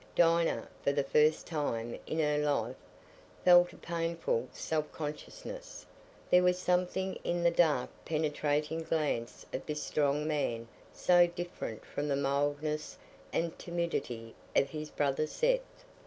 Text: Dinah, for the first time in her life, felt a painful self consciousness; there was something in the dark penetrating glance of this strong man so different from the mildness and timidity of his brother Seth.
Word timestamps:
Dinah, 0.15 0.67
for 0.83 0.91
the 0.91 1.03
first 1.03 1.45
time 1.45 1.95
in 2.07 2.17
her 2.17 2.39
life, 2.39 2.75
felt 3.45 3.71
a 3.71 3.77
painful 3.77 4.47
self 4.51 4.91
consciousness; 4.91 5.85
there 6.31 6.41
was 6.41 6.57
something 6.57 7.19
in 7.23 7.43
the 7.43 7.51
dark 7.51 7.87
penetrating 8.03 8.81
glance 8.81 9.45
of 9.53 9.63
this 9.67 9.83
strong 9.83 10.25
man 10.27 10.67
so 10.91 11.27
different 11.27 11.85
from 11.85 12.07
the 12.07 12.15
mildness 12.15 12.97
and 13.31 13.59
timidity 13.59 14.33
of 14.55 14.71
his 14.71 14.89
brother 14.89 15.27
Seth. 15.27 15.85